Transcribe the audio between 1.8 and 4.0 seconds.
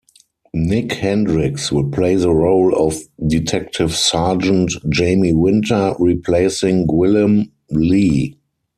play the role of Detective